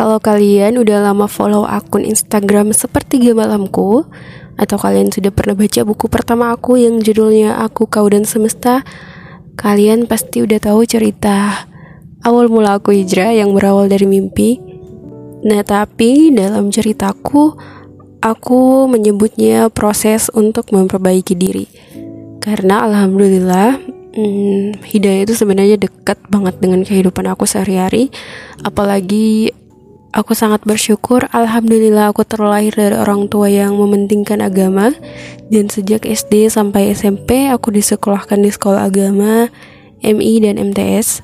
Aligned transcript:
Kalau 0.00 0.16
kalian 0.16 0.80
udah 0.80 1.12
lama 1.12 1.28
follow 1.28 1.68
akun 1.68 2.08
Instagram 2.08 2.72
seperti 2.72 3.20
malamku 3.36 4.08
Atau 4.56 4.80
kalian 4.80 5.12
sudah 5.12 5.28
pernah 5.28 5.52
baca 5.52 5.84
buku 5.84 6.08
pertama 6.08 6.56
aku 6.56 6.80
yang 6.80 7.04
judulnya 7.04 7.60
Aku, 7.68 7.84
Kau, 7.84 8.08
dan 8.08 8.24
Semesta 8.24 8.80
Kalian 9.60 10.08
pasti 10.08 10.40
udah 10.40 10.56
tahu 10.56 10.88
cerita 10.88 11.68
awal 12.24 12.48
mula 12.48 12.80
aku 12.80 12.96
hijrah 12.96 13.36
yang 13.36 13.52
berawal 13.52 13.92
dari 13.92 14.08
mimpi. 14.08 14.56
Nah 15.44 15.60
tapi 15.68 16.32
dalam 16.32 16.72
ceritaku 16.72 17.60
Aku 18.24 18.88
menyebutnya 18.88 19.68
proses 19.68 20.32
untuk 20.32 20.72
memperbaiki 20.72 21.36
diri. 21.36 21.68
Karena 22.40 22.88
Alhamdulillah 22.88 23.76
hmm, 24.16 24.80
hidayah 24.80 25.28
itu 25.28 25.36
sebenarnya 25.36 25.76
dekat 25.76 26.16
banget 26.32 26.56
dengan 26.56 26.88
kehidupan 26.88 27.28
aku 27.28 27.44
sehari-hari 27.44 28.08
apalagi 28.64 29.52
Aku 30.10 30.34
sangat 30.34 30.66
bersyukur, 30.66 31.30
alhamdulillah 31.30 32.10
aku 32.10 32.26
terlahir 32.26 32.74
dari 32.74 32.98
orang 32.98 33.30
tua 33.30 33.46
yang 33.46 33.78
mementingkan 33.78 34.42
agama 34.42 34.90
dan 35.54 35.70
sejak 35.70 36.02
SD 36.02 36.50
sampai 36.50 36.90
SMP 36.98 37.46
aku 37.46 37.70
disekolahkan 37.70 38.42
di 38.42 38.50
sekolah 38.50 38.90
agama, 38.90 39.46
MI 40.02 40.42
dan 40.42 40.58
MTS. 40.58 41.22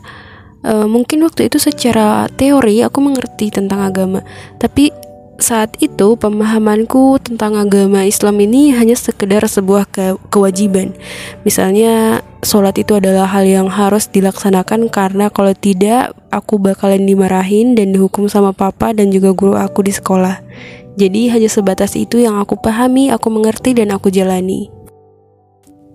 Uh, 0.62 0.82
eh, 0.82 0.86
mungkin 0.86 1.26
waktu 1.26 1.50
itu 1.50 1.58
secara 1.58 2.30
teori 2.30 2.78
aku 2.86 3.02
mengerti 3.02 3.50
tentang 3.50 3.82
agama, 3.82 4.22
tapi 4.62 4.94
saat 5.36 5.76
itu 5.84 6.16
pemahamanku 6.16 7.20
tentang 7.20 7.60
agama 7.60 8.08
Islam 8.08 8.40
ini 8.40 8.72
hanya 8.72 8.96
sekedar 8.96 9.44
sebuah 9.44 9.84
ke 9.88 10.16
kewajiban. 10.32 10.96
Misalnya 11.44 12.24
sholat 12.40 12.80
itu 12.80 12.96
adalah 12.96 13.28
hal 13.28 13.44
yang 13.44 13.68
harus 13.68 14.08
dilaksanakan 14.08 14.88
karena 14.88 15.28
kalau 15.28 15.52
tidak 15.52 16.16
aku 16.32 16.56
bakalan 16.56 17.04
dimarahin 17.04 17.76
dan 17.76 17.92
dihukum 17.92 18.32
sama 18.32 18.56
papa 18.56 18.96
dan 18.96 19.12
juga 19.12 19.36
guru 19.36 19.54
aku 19.60 19.84
di 19.84 19.92
sekolah. 19.92 20.40
Jadi 20.96 21.28
hanya 21.28 21.52
sebatas 21.52 21.92
itu 21.92 22.16
yang 22.16 22.40
aku 22.40 22.56
pahami, 22.56 23.12
aku 23.12 23.28
mengerti 23.28 23.76
dan 23.76 23.92
aku 23.92 24.08
jalani. 24.08 24.72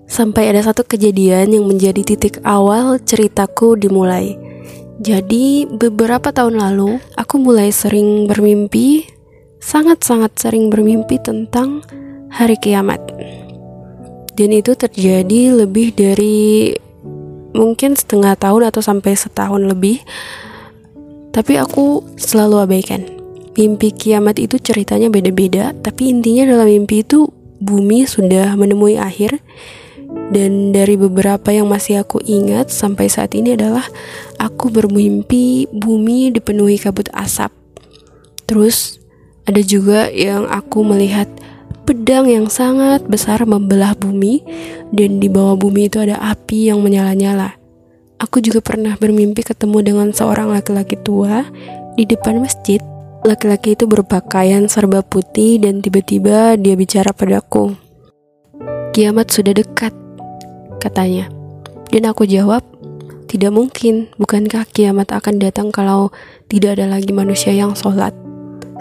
Sampai 0.05 0.53
ada 0.53 0.61
satu 0.61 0.85
kejadian 0.85 1.55
yang 1.55 1.65
menjadi 1.65 2.05
titik 2.05 2.37
awal 2.45 3.01
ceritaku 3.01 3.73
dimulai. 3.79 4.37
Jadi 5.01 5.65
beberapa 5.65 6.29
tahun 6.29 6.61
lalu 6.61 7.01
aku 7.17 7.41
mulai 7.41 7.73
sering 7.73 8.29
bermimpi 8.29 9.09
sangat-sangat 9.61 10.35
sering 10.41 10.67
bermimpi 10.73 11.21
tentang 11.21 11.85
hari 12.33 12.57
kiamat. 12.57 12.99
Dan 14.33 14.49
itu 14.51 14.73
terjadi 14.73 15.53
lebih 15.63 15.93
dari 15.93 16.73
mungkin 17.53 17.93
setengah 17.93 18.33
tahun 18.35 18.73
atau 18.73 18.81
sampai 18.81 19.13
setahun 19.13 19.61
lebih. 19.61 20.01
Tapi 21.31 21.61
aku 21.61 22.03
selalu 22.17 22.55
abaikan. 22.65 23.01
Mimpi 23.51 23.91
kiamat 23.91 24.39
itu 24.39 24.55
ceritanya 24.57 25.11
beda-beda, 25.11 25.75
tapi 25.75 26.07
intinya 26.07 26.47
dalam 26.47 26.67
mimpi 26.71 27.03
itu 27.03 27.27
bumi 27.59 28.07
sudah 28.07 28.55
menemui 28.55 28.95
akhir. 28.97 29.39
Dan 30.31 30.71
dari 30.71 30.95
beberapa 30.95 31.51
yang 31.51 31.67
masih 31.67 32.03
aku 32.03 32.23
ingat 32.23 32.71
sampai 32.71 33.11
saat 33.11 33.35
ini 33.35 33.55
adalah 33.55 33.83
aku 34.39 34.71
bermimpi 34.71 35.67
bumi 35.71 36.31
dipenuhi 36.31 36.79
kabut 36.79 37.11
asap. 37.11 37.51
Terus 38.47 39.00
ada 39.49 39.61
juga 39.65 40.07
yang 40.13 40.45
aku 40.45 40.85
melihat 40.85 41.25
pedang 41.85 42.29
yang 42.29 42.47
sangat 42.47 43.03
besar 43.09 43.41
membelah 43.43 43.97
bumi 43.97 44.45
dan 44.93 45.17
di 45.17 45.27
bawah 45.27 45.57
bumi 45.57 45.89
itu 45.89 45.97
ada 45.99 46.21
api 46.21 46.69
yang 46.69 46.79
menyala-nyala. 46.85 47.57
Aku 48.21 48.37
juga 48.37 48.61
pernah 48.61 48.93
bermimpi 49.01 49.41
ketemu 49.41 49.81
dengan 49.81 50.07
seorang 50.13 50.53
laki-laki 50.53 50.93
tua 51.01 51.41
di 51.97 52.05
depan 52.05 52.37
masjid. 52.37 52.77
Laki-laki 53.25 53.73
itu 53.73 53.89
berpakaian 53.89 54.69
serba 54.69 55.01
putih 55.01 55.61
dan 55.61 55.81
tiba-tiba 55.81 56.57
dia 56.57 56.77
bicara 56.77 57.13
padaku. 57.13 57.73
Kiamat 58.93 59.33
sudah 59.33 59.53
dekat, 59.57 59.93
katanya. 60.77 61.29
Dan 61.89 62.09
aku 62.09 62.25
jawab, 62.25 62.65
tidak 63.25 63.53
mungkin, 63.53 64.09
bukankah 64.17 64.69
kiamat 64.69 65.13
akan 65.13 65.37
datang 65.37 65.69
kalau 65.69 66.09
tidak 66.49 66.77
ada 66.77 66.89
lagi 66.89 67.13
manusia 67.13 67.53
yang 67.53 67.77
sholat? 67.77 68.30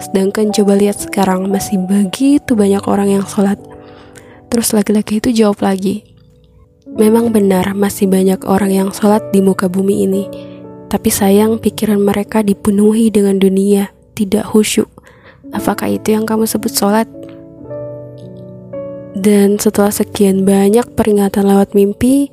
Sedangkan 0.01 0.49
coba 0.49 0.73
lihat 0.73 0.97
sekarang 0.97 1.45
masih 1.45 1.77
begitu 1.77 2.57
banyak 2.57 2.81
orang 2.89 3.21
yang 3.21 3.25
sholat. 3.25 3.61
Terus 4.49 4.73
laki-laki 4.73 5.21
itu 5.21 5.29
jawab 5.31 5.61
lagi, 5.61 6.03
memang 6.89 7.29
benar 7.31 7.71
masih 7.77 8.09
banyak 8.09 8.41
orang 8.43 8.73
yang 8.73 8.89
sholat 8.89 9.21
di 9.29 9.39
muka 9.39 9.69
bumi 9.69 10.09
ini. 10.09 10.23
Tapi 10.91 11.07
sayang 11.07 11.61
pikiran 11.61 12.01
mereka 12.01 12.43
dipenuhi 12.43 13.07
dengan 13.13 13.39
dunia, 13.39 13.95
tidak 14.11 14.51
khusyuk. 14.51 14.91
Apakah 15.55 15.87
itu 15.87 16.11
yang 16.11 16.27
kamu 16.27 16.43
sebut 16.49 16.73
sholat? 16.73 17.07
Dan 19.15 19.55
setelah 19.59 19.91
sekian 19.91 20.43
banyak 20.43 20.97
peringatan 20.97 21.47
lewat 21.47 21.75
mimpi, 21.75 22.31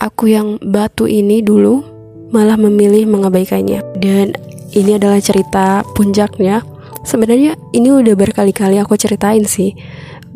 aku 0.00 0.32
yang 0.32 0.60
batu 0.60 1.08
ini 1.08 1.40
dulu 1.40 1.84
malah 2.28 2.60
memilih 2.60 3.08
mengabaikannya. 3.08 3.80
Dan 3.96 4.36
ini 4.74 4.96
adalah 4.96 5.20
cerita 5.22 5.86
puncaknya. 5.96 6.60
Sebenarnya 7.06 7.56
ini 7.72 7.88
udah 7.88 8.14
berkali-kali 8.18 8.76
aku 8.82 8.98
ceritain 9.00 9.44
sih. 9.48 9.72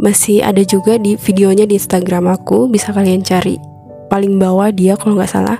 Masih 0.00 0.40
ada 0.40 0.64
juga 0.64 0.96
di 0.96 1.20
videonya 1.20 1.68
di 1.68 1.76
Instagram 1.76 2.32
aku, 2.32 2.70
bisa 2.70 2.96
kalian 2.96 3.20
cari. 3.20 3.60
Paling 4.08 4.40
bawah 4.40 4.72
dia 4.72 4.96
kalau 4.96 5.20
nggak 5.20 5.32
salah. 5.32 5.58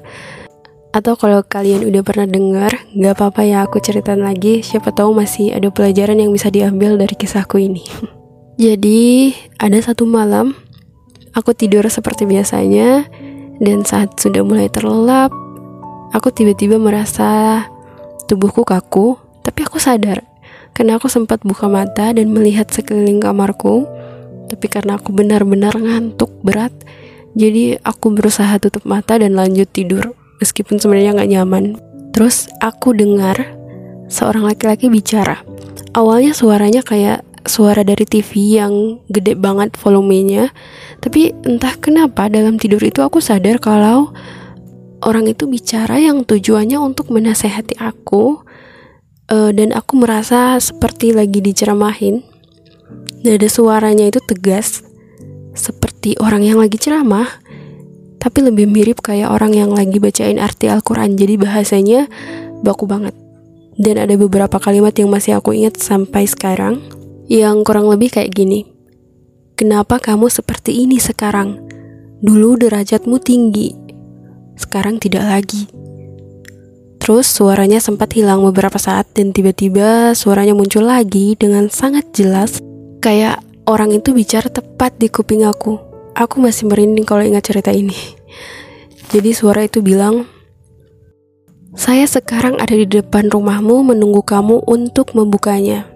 Atau 0.93 1.17
kalau 1.17 1.41
kalian 1.45 1.89
udah 1.89 2.05
pernah 2.05 2.29
dengar, 2.29 2.73
nggak 2.93 3.17
apa-apa 3.17 3.43
ya 3.49 3.65
aku 3.65 3.81
ceritain 3.81 4.21
lagi. 4.21 4.61
Siapa 4.61 4.93
tahu 4.93 5.17
masih 5.17 5.53
ada 5.53 5.73
pelajaran 5.73 6.21
yang 6.21 6.33
bisa 6.33 6.53
diambil 6.53 7.01
dari 7.01 7.17
kisahku 7.17 7.61
ini. 7.61 7.85
Jadi 8.63 9.33
ada 9.57 9.81
satu 9.81 10.05
malam 10.05 10.53
aku 11.33 11.57
tidur 11.57 11.89
seperti 11.89 12.29
biasanya 12.29 13.09
dan 13.61 13.85
saat 13.89 14.21
sudah 14.21 14.45
mulai 14.45 14.69
terlelap, 14.69 15.33
aku 16.13 16.29
tiba-tiba 16.29 16.77
merasa 16.77 17.65
Tubuhku 18.31 18.63
kaku, 18.63 19.19
tapi 19.43 19.67
aku 19.67 19.83
sadar 19.83 20.23
karena 20.73 20.97
aku 20.97 21.09
sempat 21.09 21.45
buka 21.45 21.69
mata 21.69 22.17
dan 22.17 22.33
melihat 22.33 22.69
sekeliling 22.69 23.21
kamarku. 23.21 23.85
Tapi 24.49 24.67
karena 24.69 25.01
aku 25.01 25.17
benar-benar 25.17 25.73
ngantuk 25.73 26.29
berat, 26.45 26.73
jadi 27.33 27.81
aku 27.81 28.13
berusaha 28.13 28.61
tutup 28.61 28.85
mata 28.85 29.17
dan 29.17 29.33
lanjut 29.33 29.65
tidur, 29.73 30.13
meskipun 30.45 30.77
sebenarnya 30.77 31.17
nggak 31.17 31.31
nyaman. 31.33 31.65
Terus 32.13 32.53
aku 32.61 32.93
dengar 32.93 33.57
seorang 34.13 34.45
laki-laki 34.45 34.93
bicara. 34.93 35.41
Awalnya 35.97 36.37
suaranya 36.37 36.85
kayak 36.85 37.25
suara 37.49 37.81
dari 37.81 38.05
TV 38.05 38.61
yang 38.61 39.01
gede 39.09 39.41
banget 39.41 39.73
volumenya, 39.81 40.53
tapi 41.01 41.33
entah 41.49 41.73
kenapa 41.81 42.29
dalam 42.29 42.61
tidur 42.61 42.85
itu 42.85 43.01
aku 43.01 43.25
sadar 43.25 43.57
kalau 43.57 44.13
orang 45.03 45.29
itu 45.31 45.51
bicara 45.51 45.99
yang 45.99 46.23
tujuannya 46.23 46.79
untuk 46.79 47.11
menasehati 47.11 47.79
aku 47.79 48.43
uh, 49.31 49.51
dan 49.51 49.75
aku 49.75 49.99
merasa 49.99 50.57
seperti 50.59 51.13
lagi 51.13 51.43
diceramahin. 51.43 52.23
Nada 53.23 53.47
suaranya 53.47 54.11
itu 54.11 54.19
tegas 54.23 54.83
seperti 55.53 56.19
orang 56.19 56.43
yang 56.43 56.59
lagi 56.59 56.81
ceramah 56.81 57.29
tapi 58.23 58.39
lebih 58.39 58.71
mirip 58.71 59.03
kayak 59.03 59.35
orang 59.35 59.51
yang 59.51 59.75
lagi 59.75 59.99
bacain 59.99 60.39
arti 60.39 60.71
Al-Quran. 60.71 61.19
Jadi 61.19 61.35
bahasanya 61.43 62.07
baku 62.63 62.87
banget. 62.87 63.19
Dan 63.75 63.99
ada 63.99 64.15
beberapa 64.15 64.63
kalimat 64.63 64.95
yang 64.95 65.11
masih 65.11 65.43
aku 65.43 65.51
ingat 65.59 65.83
sampai 65.83 66.31
sekarang 66.31 66.79
yang 67.27 67.67
kurang 67.67 67.91
lebih 67.91 68.15
kayak 68.15 68.31
gini. 68.31 68.63
Kenapa 69.59 69.99
kamu 69.99 70.31
seperti 70.31 70.87
ini 70.87 71.03
sekarang? 71.03 71.67
Dulu 72.23 72.63
derajatmu 72.63 73.19
tinggi, 73.19 73.75
sekarang 74.57 75.03
tidak 75.03 75.25
lagi. 75.25 75.69
Terus 77.03 77.27
suaranya 77.27 77.83
sempat 77.83 78.15
hilang 78.15 78.47
beberapa 78.47 78.79
saat 78.79 79.11
dan 79.11 79.35
tiba-tiba 79.35 80.15
suaranya 80.15 80.55
muncul 80.55 80.87
lagi 80.87 81.35
dengan 81.35 81.67
sangat 81.67 82.15
jelas 82.15 82.63
kayak 83.03 83.43
orang 83.67 83.91
itu 83.91 84.15
bicara 84.15 84.47
tepat 84.47 84.95
di 85.03 85.11
kuping 85.11 85.43
aku. 85.43 85.83
Aku 86.15 86.39
masih 86.39 86.71
merinding 86.71 87.03
kalau 87.03 87.27
ingat 87.27 87.51
cerita 87.51 87.75
ini. 87.75 87.95
Jadi 89.13 89.35
suara 89.35 89.67
itu 89.67 89.83
bilang, 89.83 90.31
"Saya 91.75 92.07
sekarang 92.07 92.63
ada 92.63 92.71
di 92.71 92.87
depan 92.87 93.35
rumahmu 93.35 93.91
menunggu 93.91 94.23
kamu 94.23 94.63
untuk 94.71 95.19
membukanya." 95.19 95.91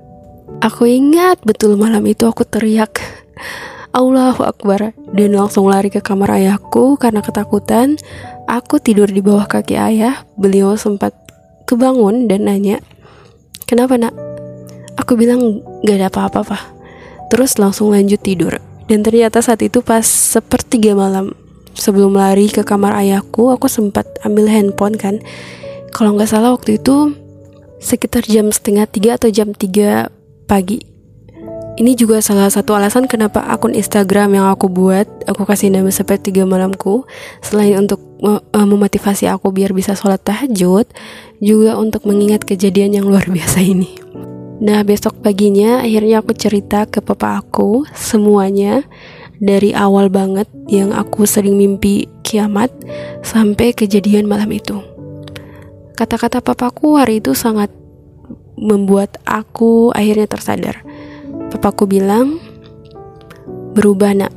Aku 0.59 0.89
ingat 0.89 1.39
betul 1.45 1.77
malam 1.79 2.03
itu 2.09 2.25
aku 2.27 2.43
teriak, 2.43 2.99
"Allahu 3.97 4.45
Akbar!" 4.45 4.93
dan 5.17 5.31
langsung 5.33 5.73
lari 5.73 5.89
ke 5.89 6.05
kamar 6.05 6.37
ayahku 6.37 7.01
karena 7.01 7.25
ketakutan 7.25 7.97
Aku 8.47 8.79
tidur 8.79 9.11
di 9.11 9.19
bawah 9.19 9.51
kaki 9.51 9.75
ayah. 9.75 10.23
Beliau 10.39 10.79
sempat 10.79 11.11
kebangun 11.67 12.31
dan 12.31 12.47
nanya, 12.47 12.79
"Kenapa, 13.67 13.99
Nak?" 13.99 14.15
Aku 15.03 15.19
bilang, 15.19 15.67
"Gak 15.83 15.99
ada 15.99 16.07
apa-apa, 16.07 16.47
Pak." 16.47 16.63
Terus 17.35 17.59
langsung 17.59 17.91
lanjut 17.91 18.23
tidur. 18.23 18.63
Dan 18.87 19.03
ternyata 19.03 19.43
saat 19.43 19.67
itu 19.67 19.83
pas 19.83 20.07
sepertiga 20.07 20.95
malam 20.95 21.35
sebelum 21.75 22.15
lari 22.15 22.47
ke 22.47 22.63
kamar 22.63 22.95
ayahku, 23.03 23.51
aku 23.51 23.67
sempat 23.67 24.07
ambil 24.23 24.47
handphone 24.47 24.95
kan. 24.95 25.19
Kalau 25.91 26.15
nggak 26.15 26.31
salah 26.31 26.55
waktu 26.55 26.79
itu 26.79 27.19
sekitar 27.83 28.23
jam 28.31 28.55
setengah 28.55 28.87
tiga 28.87 29.19
atau 29.19 29.27
jam 29.27 29.51
tiga 29.51 30.07
pagi. 30.47 30.96
Ini 31.77 31.93
juga 31.93 32.25
salah 32.25 32.49
satu 32.49 32.73
alasan 32.73 33.05
kenapa 33.05 33.45
akun 33.53 33.77
Instagram 33.77 34.33
yang 34.33 34.49
aku 34.49 34.73
buat, 34.73 35.05
aku 35.29 35.45
kasih 35.45 35.69
nama 35.69 35.93
sepertiga 35.93 36.49
malamku, 36.49 37.05
selain 37.45 37.77
untuk 37.77 38.01
memotivasi 38.57 39.29
aku 39.29 39.53
biar 39.53 39.77
bisa 39.77 39.93
sholat 39.93 40.25
tahajud, 40.25 40.89
juga 41.45 41.77
untuk 41.77 42.09
mengingat 42.09 42.49
kejadian 42.49 42.97
yang 42.97 43.05
luar 43.05 43.29
biasa 43.37 43.61
ini. 43.61 43.93
Nah, 44.57 44.81
besok 44.89 45.21
paginya 45.21 45.85
akhirnya 45.85 46.25
aku 46.25 46.33
cerita 46.33 46.89
ke 46.89 47.05
papa 47.05 47.45
aku 47.45 47.85
semuanya 47.93 48.81
dari 49.37 49.77
awal 49.77 50.09
banget 50.09 50.49
yang 50.73 50.97
aku 50.97 51.29
sering 51.29 51.61
mimpi 51.61 52.09
kiamat 52.25 52.73
sampai 53.21 53.77
kejadian 53.77 54.25
malam 54.25 54.49
itu. 54.49 54.81
Kata-kata 55.93 56.41
papaku 56.41 56.97
hari 56.97 57.21
itu 57.21 57.37
sangat 57.37 57.69
membuat 58.57 59.21
aku 59.29 59.93
akhirnya 59.93 60.25
tersadar. 60.25 60.81
Papaku 61.47 61.87
bilang, 61.87 62.43
berubah 63.73 64.19
nak, 64.19 64.33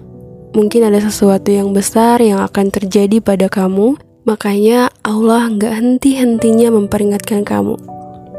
mungkin 0.53 0.85
ada 0.85 1.01
sesuatu 1.01 1.49
yang 1.49 1.73
besar 1.73 2.21
yang 2.21 2.37
akan 2.45 2.69
terjadi 2.69 3.17
pada 3.17 3.49
kamu, 3.49 3.97
makanya 4.29 4.93
Allah 5.01 5.49
nggak 5.49 5.73
henti-hentinya 5.73 6.69
memperingatkan 6.69 7.41
kamu. 7.41 7.81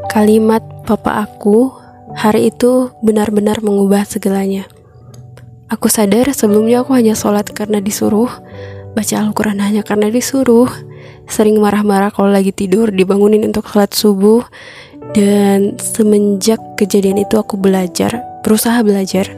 Kalimat 0.07 0.63
papa 0.87 1.27
aku 1.27 1.67
hari 2.15 2.47
itu 2.47 2.95
benar-benar 3.03 3.59
mengubah 3.59 4.07
segalanya. 4.07 4.67
Aku 5.67 5.87
sadar 5.91 6.31
sebelumnya 6.31 6.83
aku 6.83 6.95
hanya 6.95 7.11
sholat 7.15 7.51
karena 7.51 7.83
disuruh, 7.83 8.31
baca 8.95 9.15
Al-Quran 9.19 9.59
hanya 9.59 9.83
karena 9.83 10.07
disuruh, 10.07 10.67
sering 11.27 11.59
marah-marah 11.59 12.11
kalau 12.11 12.31
lagi 12.31 12.55
tidur 12.55 12.91
dibangunin 12.91 13.43
untuk 13.47 13.67
sholat 13.67 13.91
subuh 13.91 14.43
dan 15.11 15.75
semenjak 15.79 16.59
kejadian 16.79 17.23
itu 17.23 17.35
aku 17.35 17.59
belajar 17.59 18.30
berusaha 18.41 18.81
belajar 18.85 19.29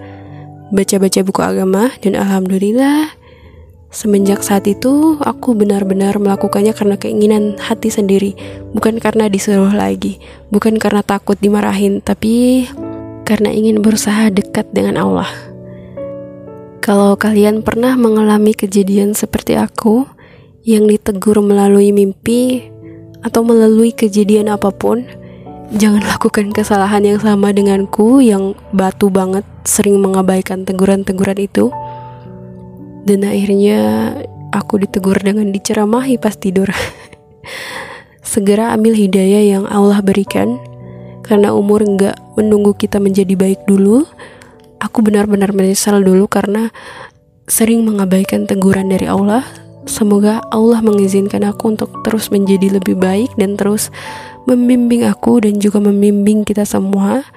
baca-baca 0.74 1.20
buku 1.22 1.42
agama 1.44 1.94
dan 2.02 2.18
alhamdulillah 2.18 3.14
semenjak 3.94 4.42
saat 4.42 4.66
itu 4.66 5.22
aku 5.22 5.54
benar-benar 5.54 6.18
melakukannya 6.18 6.74
karena 6.74 6.98
keinginan 6.98 7.62
hati 7.62 7.94
sendiri. 7.94 8.34
Bukan 8.74 8.98
karena 8.98 9.30
disuruh 9.30 9.70
lagi 9.70 10.18
bukan 10.50 10.82
karena 10.82 11.06
takut 11.06 11.38
dimarahin 11.38 12.02
tapi 12.02 12.66
karena 13.24 13.54
ingin 13.54 13.80
berusaha 13.80 14.34
dekat 14.34 14.68
dengan 14.74 15.00
Allah. 15.00 15.30
Kalau 16.84 17.16
kalian 17.16 17.64
pernah 17.64 17.96
mengalami 17.96 18.52
kejadian 18.52 19.16
seperti 19.16 19.56
aku 19.56 20.04
yang 20.68 20.84
ditegur 20.92 21.40
melalui 21.40 21.96
mimpi 21.96 22.68
atau 23.24 23.40
melalui 23.40 23.96
kejadian 23.96 24.52
apa 24.52 24.68
pun, 24.68 25.08
jangan 25.74 26.06
lakukan 26.06 26.54
kesalahan 26.54 27.02
yang 27.02 27.20
sama 27.20 27.50
denganku 27.50 28.22
yang 28.22 28.54
batu 28.70 29.10
banget 29.10 29.42
sering 29.66 29.98
mengabaikan 29.98 30.66
teguran-teguran 30.66 31.40
itu. 31.42 31.74
Dan 33.04 33.26
akhirnya 33.28 33.80
aku 34.54 34.86
ditegur 34.86 35.18
dengan 35.20 35.50
diceramahi 35.50 36.22
pas 36.22 36.38
tidur. 36.38 36.70
Segera 38.24 38.72
ambil 38.72 38.96
hidayah 38.96 39.58
yang 39.58 39.66
Allah 39.68 40.00
berikan 40.00 40.62
karena 41.26 41.52
umur 41.52 41.84
nggak 41.84 42.16
menunggu 42.38 42.78
kita 42.78 43.02
menjadi 43.02 43.34
baik 43.34 43.66
dulu. 43.68 44.06
Aku 44.80 45.00
benar-benar 45.02 45.56
menyesal 45.56 46.04
dulu 46.04 46.28
karena 46.28 46.72
sering 47.48 47.84
mengabaikan 47.84 48.48
teguran 48.48 48.88
dari 48.88 49.08
Allah 49.08 49.44
Semoga 49.84 50.40
Allah 50.48 50.80
mengizinkan 50.80 51.44
aku 51.44 51.76
untuk 51.76 51.92
terus 52.08 52.32
menjadi 52.32 52.80
lebih 52.80 52.96
baik 52.96 53.36
dan 53.36 53.60
terus 53.60 53.92
membimbing 54.48 55.04
aku 55.04 55.44
dan 55.44 55.60
juga 55.60 55.84
membimbing 55.84 56.48
kita 56.48 56.64
semua 56.64 57.28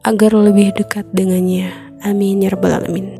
agar 0.00 0.32
lebih 0.32 0.72
dekat 0.80 1.04
dengannya. 1.12 1.68
Amin 2.00 2.40
ya 2.40 2.48
rabbal 2.48 2.80
alamin. 2.80 3.19